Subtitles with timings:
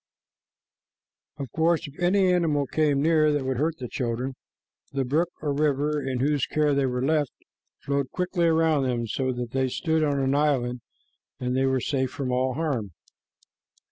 [1.37, 4.33] Of course, if any animal came near that would hurt the children,
[4.91, 7.31] the brook or river in whose care they were left
[7.81, 10.81] flowed quickly around them, so that they stood on an island
[11.39, 12.93] and were safe from all harm.